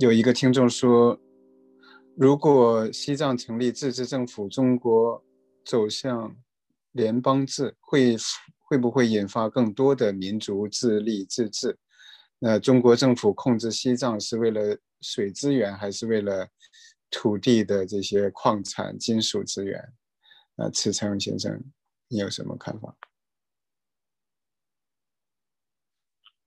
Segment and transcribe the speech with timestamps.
[0.00, 1.20] 有一个听众说，
[2.16, 5.22] 如果西藏成立自治政府，中国
[5.62, 6.34] 走向
[6.92, 8.16] 联邦制，会
[8.60, 11.78] 会不会引发更多的民族自立自治？
[12.38, 16.48] 那中国政府控制西藏是为了水资源，还是为了
[17.10, 19.92] 土地的这些矿产、金属资源？
[20.56, 21.62] 那池成先生，
[22.08, 22.96] 你有什么看法？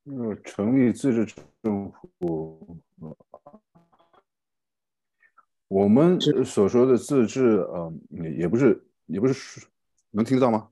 [0.06, 2.80] 呃，成立自治政府，
[5.74, 7.92] 我们所说的自治，呃，
[8.38, 9.66] 也不是，也不是，
[10.12, 10.70] 能听到吗？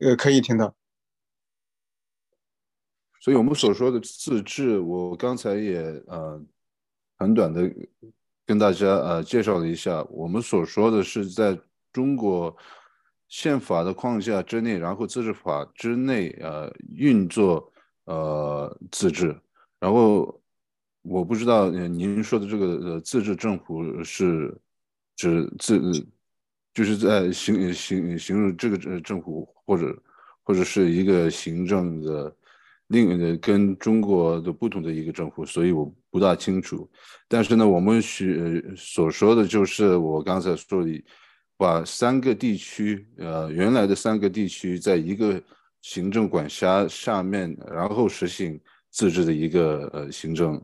[0.00, 0.74] 呃，可以听到。
[3.20, 6.38] 所以我们所说的自治，我刚才也呃
[7.18, 7.72] 很短的
[8.44, 11.58] 跟大家呃介绍了一下，我们所说的是在
[11.90, 12.54] 中国
[13.28, 17.72] 宪法的框架之内，然后自治法之内呃运作。
[18.04, 19.36] 呃，自治，
[19.80, 20.40] 然后
[21.06, 24.54] 我不知道您说的这个呃自治政府是
[25.16, 25.80] 指自，
[26.74, 30.02] 就是在形形形容这个政府或者
[30.42, 32.34] 或者是一个行政的
[32.88, 36.88] 另跟中国的不同的一个政府，所以我不大清楚。
[37.28, 41.04] 但是呢，我们需所说的就是我刚才说的，
[41.56, 45.42] 把三个地区呃原来的三个地区在一个。
[45.82, 48.58] 行政管辖下面，然后实行
[48.90, 50.60] 自治的一个呃行政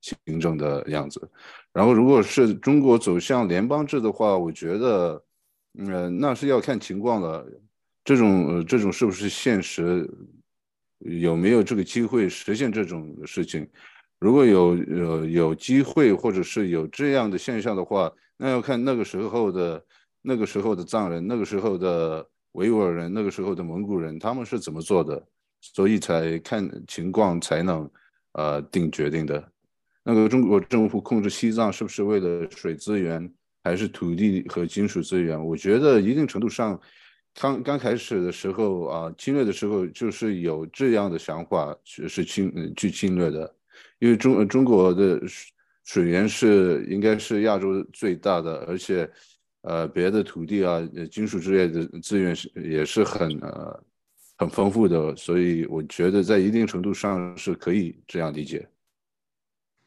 [0.00, 1.30] 行政的样子。
[1.72, 5.24] 然后，如果是中国走向联邦制的话，我觉得，
[5.78, 7.46] 嗯，那是要看情况了。
[8.04, 10.08] 这种这种是不是现实，
[10.98, 13.68] 有没有这个机会实现这种事情？
[14.18, 19.84] 如果有呃有机会，或者是有这样的现象的话，那要看那个时候的
[20.22, 22.26] 那个时候的藏人，那个时候的。
[22.54, 25.24] 维吾尔人那个时候的蒙古人他们是怎么做的？
[25.60, 27.88] 所以才看情况才能
[28.32, 29.52] 呃定决定的。
[30.02, 35.38] 那个中国政府控制西藏是不是为了水资源还是土地和金属资源？
[35.44, 36.80] 我觉得一定程度上，
[37.34, 43.54] 刚刚开始的时候啊侵略的时候就是有这样的想法是侵去侵略的，
[43.98, 45.20] 因为中中国的
[45.84, 49.10] 水源是应该是亚洲最大的，而且。
[49.62, 50.80] 呃，别的土地啊，
[51.10, 53.84] 金属之类的资源是也是很呃
[54.38, 58.66] 很丰富的，所以我觉得在一定程度上是可以这样理解。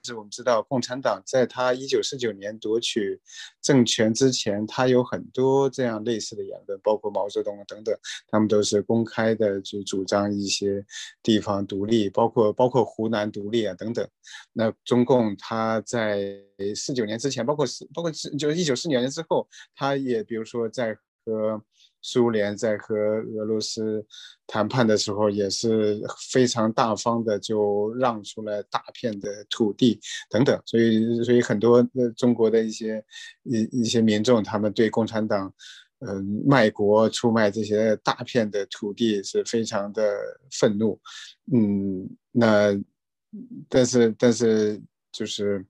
[0.06, 3.22] 是我们知道，共产党在他一九四九年夺取
[3.62, 7.98] 政权之前，他有很多这样类似的言论，包括毛泽东等等，
[8.28, 10.86] 他们都是公开的就主张一些
[11.22, 14.06] 地方独立，包括包括湖南独立啊等等。
[14.52, 16.36] 那中共他在
[16.76, 21.62] 四九年之前，包括四包括就是一九四九年之后，他也比如说在和。
[22.06, 24.06] 苏联在和俄罗斯
[24.46, 29.98] 谈判的时候，也是非常大方的，就让出了大片的土地
[30.30, 30.62] 等等。
[30.66, 31.82] 所以，所以很多
[32.18, 33.02] 中国的一些
[33.44, 35.54] 一一些民众，他们对共产党，
[36.00, 40.14] 嗯，卖国出卖这些大片的土地是非常的
[40.52, 41.00] 愤怒。
[41.54, 42.78] 嗯，那
[43.70, 44.78] 但是但是
[45.10, 45.66] 就是。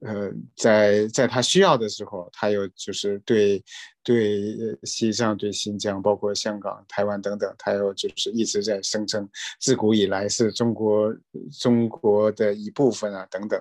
[0.00, 3.62] 呃，在在他需要的时候，他又就是对
[4.02, 9.28] 对西藏、对新疆、包括香港、台湾等等，他又就是一直在声称
[9.60, 11.14] 自古以来是中国
[11.60, 13.60] 中国的一部分啊等等。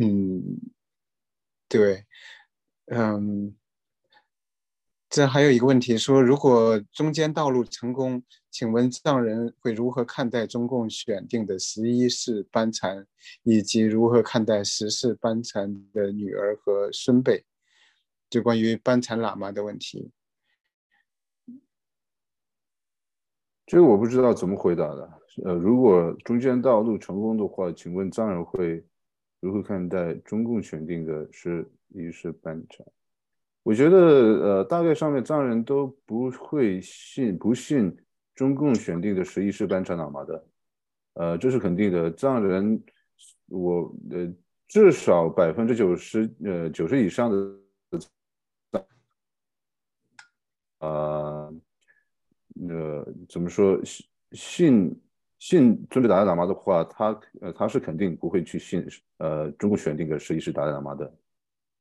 [0.00, 0.42] 嗯，
[1.68, 2.04] 对，
[2.86, 3.54] 嗯。
[5.10, 13.06] 这还有一个问题，说如果中间道路成功，请问藏人会如何看待中共选定的十一世班禅，
[13.42, 17.44] 以及如何看待十世班禅的女儿和孙辈？
[18.28, 20.10] 就关于班禅喇嘛的问题，
[23.64, 25.10] 这个我不知道怎么回答的。
[25.44, 28.84] 呃，如果中间道路成功的话，请问藏人会
[29.40, 32.86] 如何看待中共选定的十一世班禅？
[33.68, 37.94] 我觉得，呃，大概上面藏人都不会信，不信
[38.34, 40.46] 中共选定的十一世班禅喇嘛的，
[41.12, 42.10] 呃，这是肯定的。
[42.10, 42.82] 藏人，
[43.48, 44.26] 我呃，
[44.68, 48.80] 至少百分之九十，呃，九十以上的，
[50.78, 51.54] 呃，
[52.70, 53.78] 呃，怎么说？
[54.32, 54.98] 信
[55.38, 58.82] 信尊者达赖喇嘛的话，他呃，他是肯定不会去信，
[59.18, 61.14] 呃，中共选定的十一世达赖喇嘛的。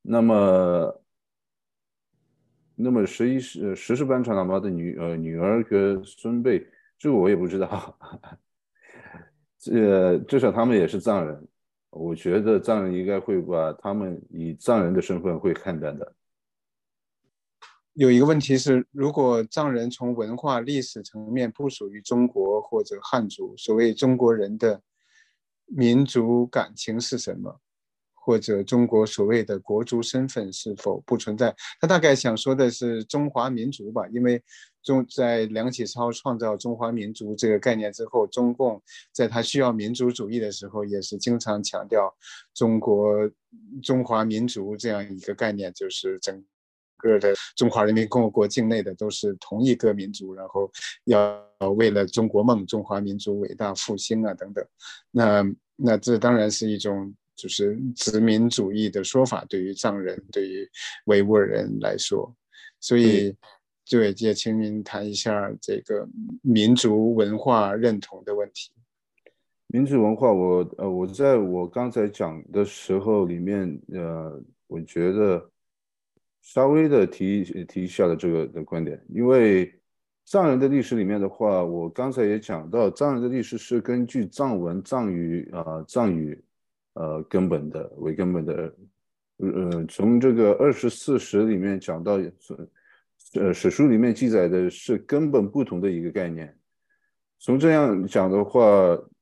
[0.02, 1.02] 那么。
[2.80, 6.64] 那么十一世十世班禅喇嘛的女呃女儿和孙辈，
[6.96, 7.98] 这个我也不知道。
[9.58, 11.48] 这至少他们也是藏人，
[11.90, 16.14] 我觉得藏人应该会把他们以藏人的身份会看待的。
[17.94, 24.84] 有一个问题是，如果藏人从文化历史层面不属于中国或者汉族，所谓中国人的
[25.66, 27.60] 民族感情是什么？
[28.28, 31.56] 或者中国所谓的国族身份是否不存在？
[31.80, 34.44] 他大概想说的是中华民族吧，因为
[34.84, 38.84] 中在梁启超创造中华民族这个概念之后，中共
[39.14, 42.14] 在他需要民族主义的时候，也是经常强调
[42.54, 43.32] 中国
[43.82, 46.44] 中华民族这样一个概念，就是整
[46.98, 50.70] 个的中华人民共和国境内的都是同一个民族，然后
[51.06, 51.42] 要
[51.78, 54.66] 为了中国梦、中华民族伟大复兴啊等等。
[55.12, 55.46] 那
[55.78, 57.16] 那这当然是一种。
[57.38, 60.68] 就是殖民主义的说法，对于藏人、对于
[61.06, 62.36] 维吾尔人来说，
[62.80, 63.34] 所以
[63.88, 66.10] 对也请您谈一下这个
[66.42, 68.72] 民族文化认同的问题。
[69.68, 75.52] 民族文化，我呃，我在我刚才讲的时候里面，呃，我觉得
[76.42, 79.72] 稍微的提提一下的这个的观点，因为
[80.26, 86.42] 藏人的历史里面的话，我刚才也讲到，藏人的历史是根据藏文、藏语啊、藏语。
[86.98, 88.74] 呃，根本的为根本的，
[89.38, 92.20] 呃，从这个二十四史里面讲到，
[93.36, 96.52] 呃，史书里面记载的是根本不同的一个概念。
[97.38, 98.62] 从这样讲的话，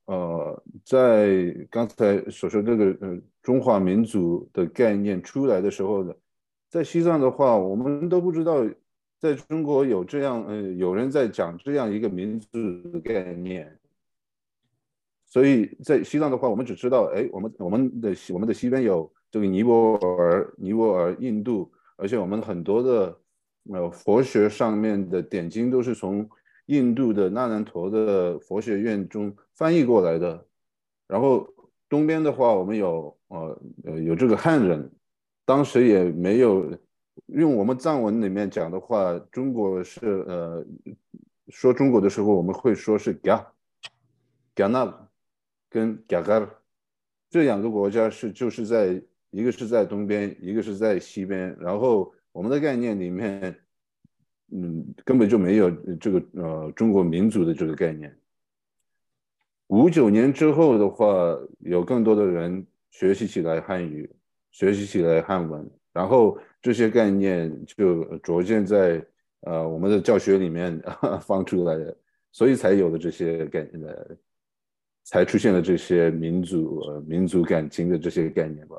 [0.06, 6.14] 呃，在刚才所说这个呃中华民族的概念出来的时候呢，
[6.70, 8.66] 在西藏的话，我们都不知道，
[9.20, 12.48] 在中国有这样，呃，有人在讲这样一个民族
[12.94, 13.78] 的概念。
[15.36, 23.20] 所以在西藏的话，我们只知道，哎，我们我们的西我们的西边有这个尼泊尔、尼泊尔、印度，而且我们很多的
[23.66, 26.26] 呃佛学上面的点经都是从
[26.68, 30.46] 印度的那兰陀的佛学院中翻译过来的。
[31.06, 31.46] 然后
[31.90, 34.90] 东边的话，我们有呃呃有这个汉人，
[35.44, 36.72] 当时也没有
[37.26, 40.66] 用我们藏文里面讲的话，中国是呃
[41.50, 43.46] 说中国的时候，我们会说是 ga
[44.56, 45.05] ga na。
[45.76, 46.50] 跟加嘎尔
[47.30, 51.54] 这两个国家是就是在一个是在东边，一个是在西边。
[51.60, 53.54] 然后我们的概念里面，
[54.54, 55.70] 嗯，根本就没有
[56.00, 58.18] 这个呃中国民族的这个概念。
[59.68, 61.06] 五九年之后的话，
[61.60, 64.10] 有更多的人学习起来汉语，
[64.52, 69.06] 学习起来汉文，然后这些概念就逐渐在
[69.42, 70.82] 呃我们的教学里面
[71.20, 71.98] 放出来的，
[72.32, 74.18] 所以才有了这些概念的。
[75.06, 78.76] 才出现了这些民族、民族感情的这些概念吧。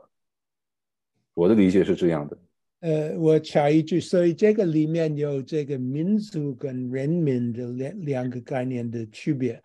[1.34, 2.36] 我的理解是这样的。
[2.80, 9.62] 呃，我插一句，所以这个里面有这个民族跟人民的两两个概念的区别。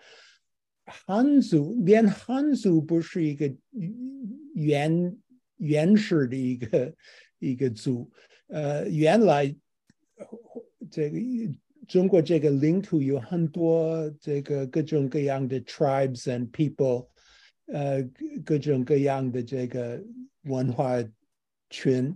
[0.86, 3.52] 汉族连汉族不是一个
[4.54, 5.18] 原
[5.58, 6.94] 原始的一个
[7.40, 8.10] 一个族，
[8.48, 9.54] 呃，原来
[10.92, 11.18] 这个。
[11.88, 17.08] 中国这个领土有很多这个各种各样的 tribes and people，
[17.66, 18.02] 呃，
[18.46, 20.02] 各种各样的这个
[20.44, 21.04] 文化
[21.70, 22.16] 群。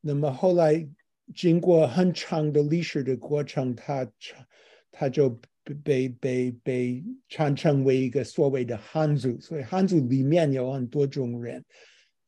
[0.00, 0.88] 那么后来
[1.34, 4.10] 经过很长的历史的过程，它
[4.90, 5.38] 它就
[5.84, 9.38] 被被被传承为一个所谓的汉族。
[9.40, 11.64] 所以汉族里面有很多种人。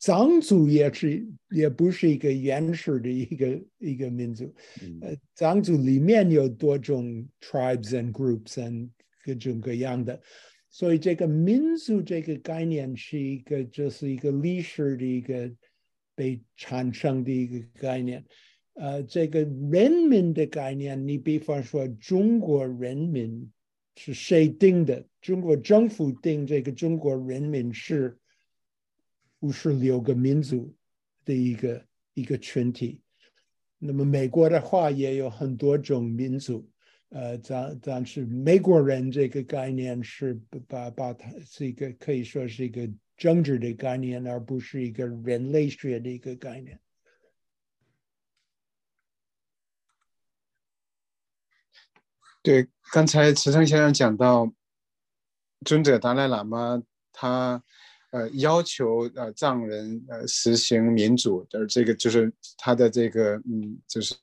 [0.00, 4.55] 藏族也是，也不是一个原始的一个一个民族。
[5.00, 8.91] 呃，藏族里面有多种 tribes and groups and
[9.25, 10.20] 各种各样的，
[10.69, 15.50] 所以这个民族这个概念是一个，就是一个历史的一个
[16.14, 18.23] 被产生的一个概念。
[18.75, 23.50] 呃，这个人民的概念，你比方说中国人民
[23.97, 25.02] 是谁定的？
[25.23, 28.19] 中国政府定这个中国人民是。
[29.45, 30.75] 五十六个民族
[31.23, 33.03] 的一个一个群体，
[33.79, 36.67] 那么美国的话也有很多种民族，
[37.11, 40.33] 呃，但但是美国人这个概念是
[40.67, 46.81] 把把它是一个可以说是一个政治的概念，而不是一个人类学的一个概念。
[52.43, 54.51] 对，刚才池诚先生讲到
[55.67, 56.83] 尊者达赖喇嘛
[57.13, 57.63] 他。
[58.14, 64.14] 呃，要求呃藏人呃实行民主，的这个就是他的这个嗯，就是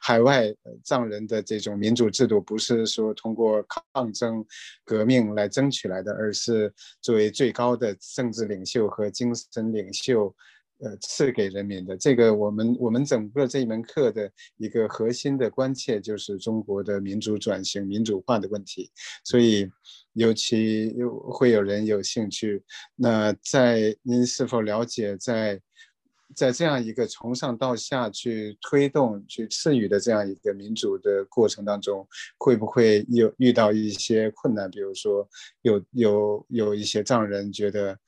[0.00, 0.52] 海外
[0.82, 4.44] 藏人的这种民主制度，不是说通过抗争、
[4.84, 10.34] 革命来争取来的，而是作为最高的政治领袖和精神领袖。
[10.80, 18.88] 呃，赐给人民的这个，我们我们整个这一门课的一个核心的关切就是中国的民主转型、民主化的问题。
[19.24, 19.68] 所以，
[20.12, 20.94] 尤其
[21.32, 22.62] 会有人有兴趣。
[22.94, 25.60] 那在您是否了解，在
[26.36, 32.06] 在这样一个从上到下去推动、去赐予的这样一个民主的过程当中，
[32.38, 34.70] 会不会有遇到一些困难？
[34.70, 35.28] 比如说，
[35.62, 37.98] 有有有一些藏人觉得。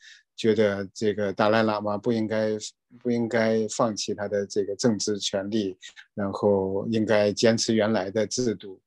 [0.40, 2.56] 觉得这个达赖喇嘛不应该
[2.98, 5.76] 不应该放弃他的这个政治权利，
[6.14, 8.80] 然后应该坚持原来的制度。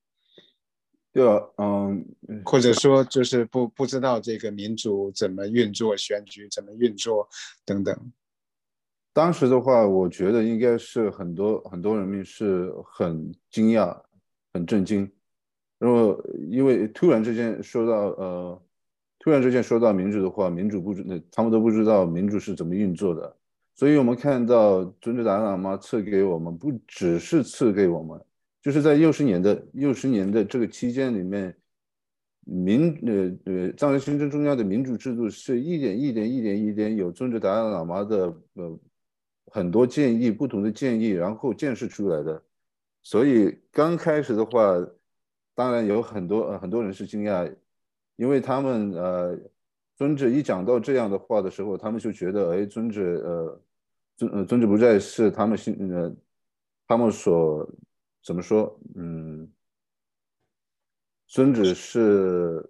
[1.12, 2.04] 对啊，嗯，
[2.44, 7.30] 或者说就是不不知道这个民主怎么运作，选举怎么运作
[7.64, 7.96] 等等。
[9.14, 13.96] 当时的话，我觉得应该是很多很多人民是很惊讶、
[14.56, 15.08] 很震惊，
[15.78, 16.20] 然后
[16.50, 18.62] 因为突然之间说到呃，
[19.24, 21.02] 突然之间说到民主的话，民主不知
[21.32, 23.34] 他们都不知道民主是怎么运作的，
[23.74, 28.20] 所以我们看到尊者达赖喇嘛赐给我们，不只是赐给我们。
[28.62, 31.56] 就是在六十年的六十年的这个期间里面，
[32.44, 38.26] 民呃呃藏人行政中央的民主制度是一点一点一点一点有尊者达赖喇嘛的
[38.56, 38.80] 呃
[39.54, 42.44] 很多建议不同的建议，然后建设出来的。
[43.02, 44.76] 所以刚开始的话，
[45.56, 47.50] 当然有很多呃很多人是惊讶，
[48.16, 49.38] 因为他们呃
[49.96, 53.62] 尊者一讲到这样的话的时候，他们就觉得哎尊者呃
[54.16, 56.16] 尊呃尊者不再是他们心呃
[56.88, 57.70] 他们所。
[58.26, 58.80] 怎么说？
[58.96, 59.52] 嗯，
[61.28, 62.66] 尊者是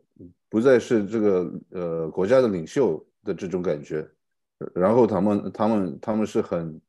[0.50, 4.04] 不再是这个呃国家的领袖的这种感觉，
[4.74, 6.82] 然后他们他们他们是很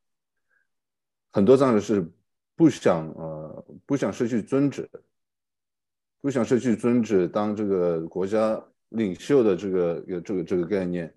[1.31, 2.11] 很多藏人是
[2.55, 4.89] 不想呃不想失去尊者，
[6.25, 11.13] 不想失去尊者当这个国家领袖的这个这个这个概念，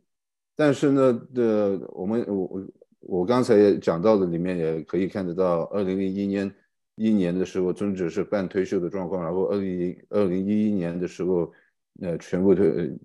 [0.54, 2.66] 但是呢的我们我
[3.00, 6.54] 我刚才也讲到的里面也可以看得到，二零零一年。
[6.96, 11.50] 一年的时候，尊者是半退休的状况，然后二零二零一一年的时候，
[12.02, 12.98] 呃，全部退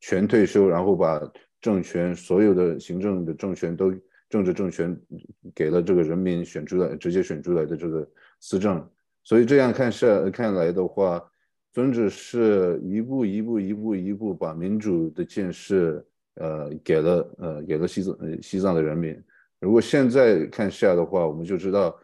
[0.00, 1.18] 全退休，然后把
[1.62, 3.90] 政权所有的行政的政权都
[4.28, 5.00] 政治政权
[5.54, 8.06] 给了这个人民选出来，直接选出来的这个
[8.40, 8.86] 司政。
[9.24, 11.22] 所以这样看下看来的话，
[11.72, 19.22] 宗旨是一步一步一步一步把民主的建设，呃，给了呃给了西藏西藏的人民。
[19.60, 21.98] 如果现在看下的话，我们就知道。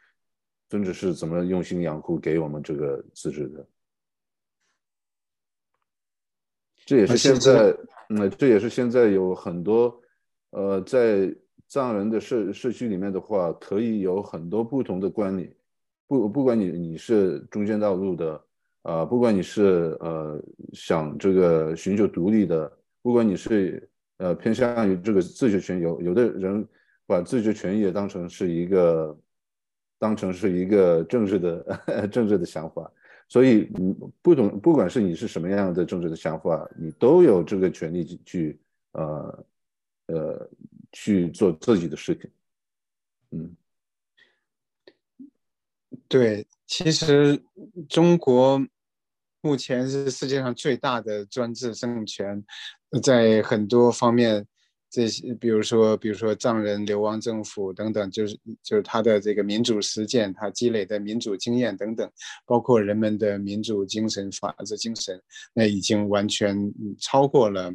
[0.71, 3.67] 宗旨是怎么用心养护给我们这个自治的？
[6.85, 7.75] 这也是现在，
[8.11, 9.99] 嗯，这也是现在有很多，
[10.51, 11.35] 呃，在
[11.69, 15.51] 藏人的社社区里面的话，可以有很多不同的观念。
[16.09, 18.45] 不，不管你你是中间道路的，
[18.83, 22.73] 啊，不管你是呃想这个寻求独立的，
[23.03, 26.67] 不管你是呃偏向于这个自决权，有有的人
[27.07, 29.17] 把自决权也当成是一个。
[30.01, 32.89] 当成是一个政治的 政治的想法，
[33.29, 38.61] 所以你不懂，不管是你是什么样的政治的想法，你都有这个权利去
[38.93, 39.45] 呃
[40.07, 40.51] 呃
[40.93, 42.31] 去做自己的事情。
[43.33, 43.57] 嗯，
[46.09, 47.41] 对，其实
[47.89, 48.61] 中国
[49.41, 52.43] 目前是世界上最大的专制政权，
[53.03, 54.47] 在很多方面。
[54.91, 62.11] 这些，比如说，比如说藏人流亡政府等等，就是就是他的这个民主实践，他积累的民主经验等等，
[62.47, 65.21] 包括人们的民主精神、法治精神，
[65.53, 67.71] 那已经完全超过了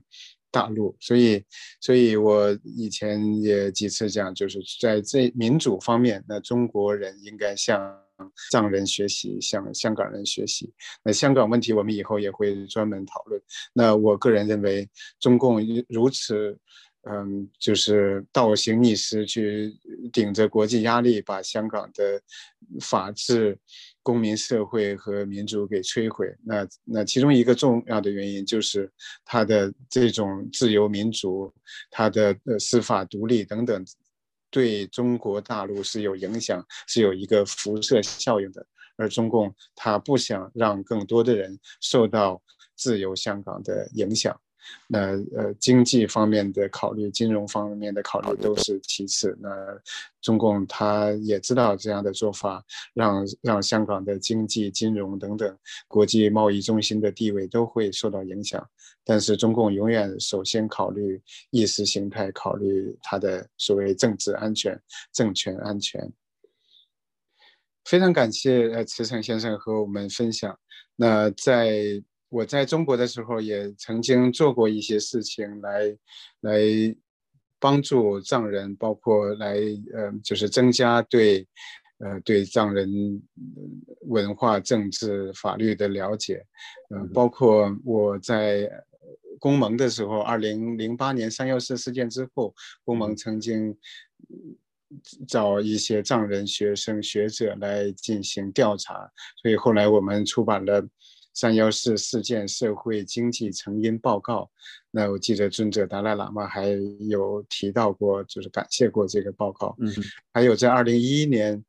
[0.49, 0.97] 大陆。
[0.99, 1.43] 所以，
[1.79, 7.95] 所以我以前也几次讲，就是在这民主方面，那中国人应该向
[8.51, 10.71] 藏人学习，向香港人学习。
[11.03, 13.41] 那香港问题，我们以后也会专门讨论。
[13.73, 14.89] 那我个人认为，
[15.19, 16.57] 中共如此。
[17.05, 19.73] 嗯，就是倒行逆施，去
[20.13, 22.21] 顶着国际压力，把香港的
[22.79, 23.59] 法治、
[24.01, 26.33] 公民社会和民主给摧毁。
[26.45, 28.89] 那那其中一个重要的原因就是
[29.25, 31.53] 它的这种自由民主、
[31.91, 33.85] 它的司法独立等等，
[34.53, 38.63] 对中国大陆是有影响，是有一个辐射效应的。
[38.95, 42.39] 而中共他不想让更多的人受到
[42.75, 44.39] 自由香港的影响。
[44.87, 49.37] 那呃，经济方面的考虑，金融方面的考虑都是其次。
[49.41, 49.49] 那
[50.21, 58.65] 中共他也知道这样的做法，让让香港的经济、金融等等国际贸易中心的地位都会受到影响。
[59.03, 64.79] 但是中共永远首先考虑意识形态，考虑他的所谓政治安全、
[65.11, 66.11] 政权安全。
[67.85, 70.57] 非常感谢呃慈诚先生和我们分享。
[70.95, 72.03] 那在。
[72.33, 75.95] 我在中国的时候也曾经做过一些事情来，
[76.39, 76.59] 来
[77.59, 79.53] 帮助藏人，包括来
[79.93, 81.47] 呃，就是增加对，
[81.99, 83.21] 呃，对藏人
[84.07, 86.43] 文化、政治、法律的了解，
[86.89, 88.67] 嗯，包括我在
[89.37, 92.51] 工盟的时候，二零零八年三幺四事件之后，
[92.83, 93.77] 工盟曾经
[95.27, 99.07] 找一些藏人学生学者来进行调查，
[99.39, 100.83] 所以后来我们出版了。
[101.33, 104.49] 三幺四事件社会经济成因报告。
[104.91, 106.67] 那我记得尊者达赖喇嘛还
[106.99, 109.75] 有提到过，就是感谢过这个报告。
[109.79, 109.91] 嗯，
[110.31, 111.65] 还有在二零一一年，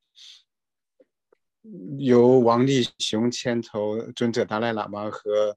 [1.99, 5.57] 由王立雄牵头，尊者达赖喇嘛和。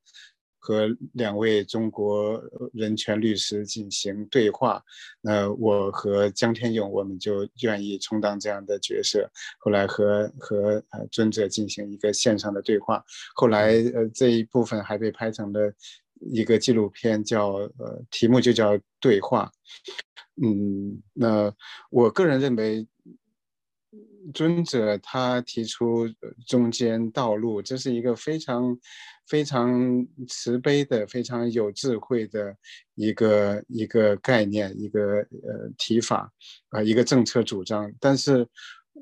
[0.59, 2.41] 和两位中国
[2.73, 4.83] 人权律师进行对话，
[5.21, 9.29] 那我和江天勇，我们就愿意充当这样的角色。
[9.59, 13.03] 后来和和呃尊者进行一个线上的对话，
[13.35, 15.73] 后来呃这一部分还被拍成了
[16.19, 19.51] 一个纪录片，叫呃题目就叫对话。
[20.41, 21.53] 嗯，那
[21.89, 22.87] 我个人认为。
[24.33, 26.07] 尊者他提出
[26.45, 28.77] 中间道路，这是一个非常
[29.27, 32.55] 非常慈悲的、非常有智慧的
[32.95, 36.31] 一个一个概念，一个呃提法
[36.69, 37.91] 啊，一个政策主张。
[37.99, 38.47] 但是，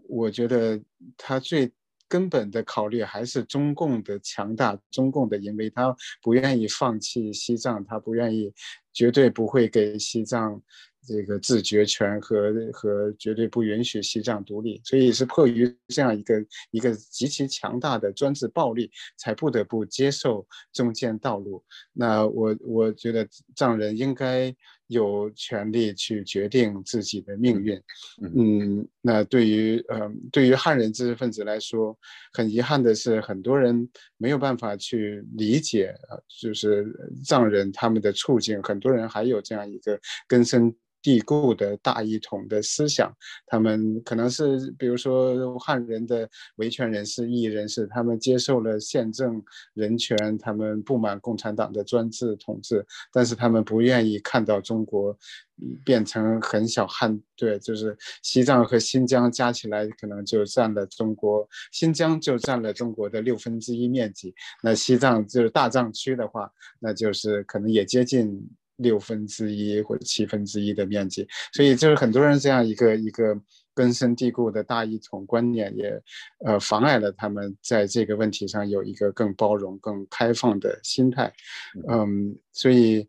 [0.07, 0.81] 我觉得
[1.17, 1.71] 他最
[2.07, 8.53] 根本的考虑还是中共的强大，中共的淫威，他不愿意放弃西藏，他不愿意，
[8.93, 10.61] 绝对不会给西藏。
[11.07, 21.63] 这个自决权和和绝对不允许西藏独立，所以是迫于这样一个一个极其强大的专制暴力，才不得不接受中间道路。
[21.93, 24.53] 那我我觉得藏人应该
[24.87, 27.81] 有权利去决定自己的命运。
[28.21, 31.97] 嗯，那对于呃对于汉人知识分子来说，
[32.33, 36.85] 很遗憾的是，很多人没有办法去理解啊，就是
[37.23, 38.61] 藏人他们的处境。
[38.63, 40.75] 很多人还有这样一个根深。
[41.05, 49.39] 地固的大一统的思想，他们可能是比如说汉人的维权人士、异议人士，他们接受了宪政
[49.75, 52.83] 人权，他们不满共产党的专制统治，
[53.13, 55.15] 但是他们不愿意看到中国
[55.83, 64.33] 变成很小汉，对，就是西藏和新疆加起来可能就占了中国，新疆就占了中国的六分之一面积，
[64.63, 68.49] 那西藏就是大藏区的话，那就是可能也接近。
[68.77, 73.39] 六分之一或者七分之一的面积，所以就是很多人这样一个一个
[73.73, 76.01] 根深蒂固的大一统观念，也
[76.45, 81.33] 呃妨碍了他们在这个问题上有一个更包容、更开放的心态。
[81.89, 83.07] 嗯，所以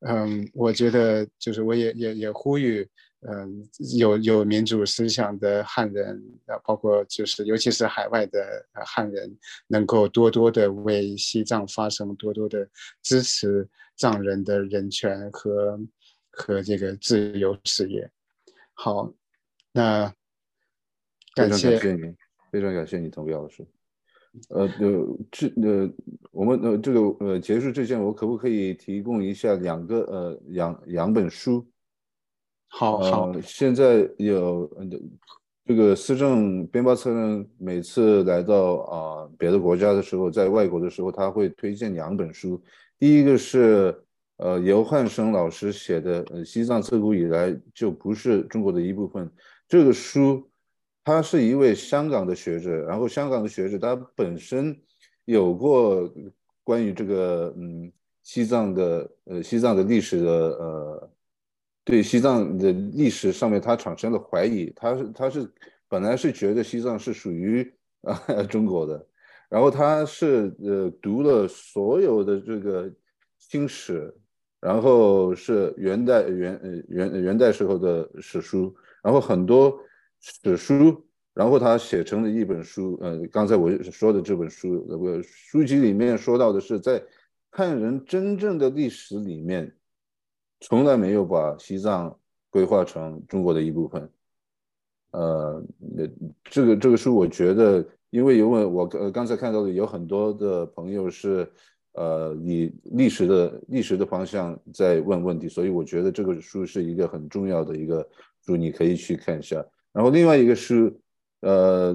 [0.00, 2.86] 嗯，我觉得就是我也也也呼吁，
[3.26, 8.38] 嗯，有有民主思想的汉人啊，包括就是尤其是海外的
[8.84, 9.34] 汉人，
[9.66, 12.68] 能够多多的为西藏发声，多多的
[13.02, 13.66] 支持。
[13.96, 15.80] 藏人的人权和
[16.30, 18.10] 和这个自由事业，
[18.74, 19.12] 好，
[19.72, 20.12] 那
[21.34, 22.14] 感谢感谢你，
[22.52, 23.66] 非常感谢你，童彪老师。
[24.50, 25.90] 呃呃，这呃，
[26.30, 31.66] 我们呃这个呃结束之前，我可不可以提供一下两个呃两两本书？
[32.68, 34.70] 好好，现在有
[35.64, 42.62] 这个思政编报策人每次来到啊别的国家的时候，在外国的时候，他会推荐两本书。
[42.98, 44.02] 第一个是
[44.38, 49.26] 呃尤汉生老师写的《呃西藏自古以来就不是中国的一部分》
[49.68, 50.48] 这个书，
[51.04, 54.78] 他是一位香港的学者，然后香港的学者他本身
[55.24, 56.12] 有过
[56.64, 61.10] 关于这个嗯西藏的呃西藏的历史的呃
[61.84, 65.52] 对西藏的历史上面他产生了怀疑，他是他是
[65.88, 69.06] 本来是觉得西藏是属于啊 中国的。
[69.48, 72.92] 然后他是呃读了所有的这个
[73.38, 74.12] 清史，
[74.60, 79.78] 然后是元代元呃元元代时候的史书，然后很多
[80.18, 81.00] 史书，
[81.32, 87.00] 然后他写成了一本书，呃，刚才我说的这本书，那个书籍里面说到的是，在
[87.50, 89.72] 汉人真正的历史里面，
[90.58, 92.18] 从来没有把西藏
[92.50, 94.10] 规划成中国的一部分，
[95.12, 95.64] 呃，
[96.42, 97.86] 这个这个书我觉得。
[98.16, 101.46] 因为有我我呃刚才看到的有很多的朋友是，
[101.92, 108.08] 呃以历史的历史的方向在问问题，所以我觉得这个书是一个很重要的一个
[108.40, 109.62] 书，你可以去看一下。
[109.92, 110.90] 然后另外一个是，
[111.42, 111.94] 呃，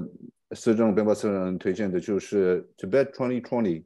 [0.52, 3.80] 思政编报策人推荐的就是《Tibet Twenty Twenty》，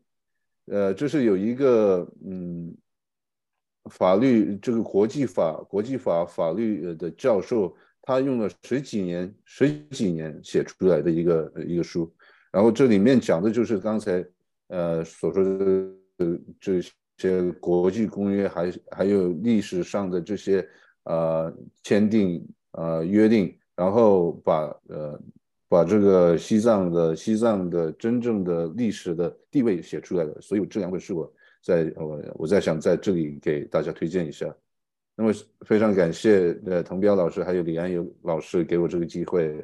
[0.66, 2.76] 呃，这是有一个嗯
[3.88, 7.74] 法律这个国际法国际法法律的教授。
[8.08, 12.14] 他用了十几年、十几年写出来的一个一个书，
[12.56, 14.26] 然后这里面讲的就是刚才
[14.68, 16.80] 呃所说的这
[17.18, 20.66] 些国际公约，还还有历史上的这些
[21.02, 25.20] 呃签订呃约定，然后把呃
[25.68, 30.40] 把这个西藏的西藏的真正的历史的地位写出来了。
[30.40, 34.50] 所以这两本书我在我我在想在这里给大家推荐一下。
[35.14, 35.30] 那么
[35.66, 39.62] 非常感谢呃滕彪老师还有李安友老师给我这个机会。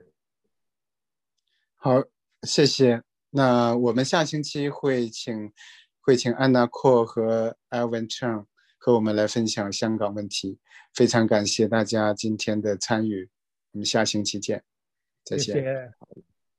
[1.77, 2.03] 好，
[2.43, 3.03] 谢谢。
[3.31, 5.53] 那我们下星期会请
[6.01, 8.47] 会请安娜阔和 Alvin Chang
[8.79, 10.59] 和我们来分享香港问题。
[10.93, 13.31] 非常感谢大家今天的参与，
[13.73, 14.63] 我们下星期见，
[15.25, 15.55] 再见。
[15.55, 15.93] 谢谢